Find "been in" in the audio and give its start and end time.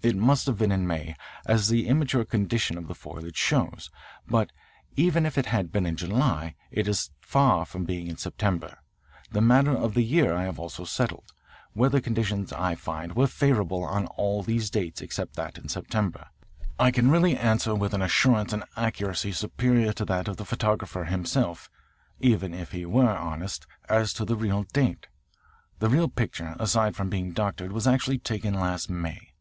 0.56-0.86, 5.72-5.96